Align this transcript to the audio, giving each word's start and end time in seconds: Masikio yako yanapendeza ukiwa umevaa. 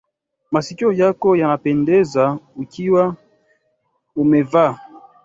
Masikio 0.53 0.89
yako 1.01 1.29
yanapendeza 1.41 2.23
ukiwa 2.61 3.03
umevaa. 4.21 4.73